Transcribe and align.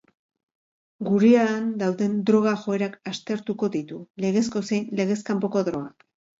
Gurean 1.09 1.67
dauden 1.83 2.15
droga-joerak 2.31 2.97
aztertuko 3.13 3.71
ditu, 3.79 4.03
legezko 4.27 4.65
zein 4.67 4.93
legez 5.03 5.23
kanpoko 5.33 5.67
drogak. 5.73 6.13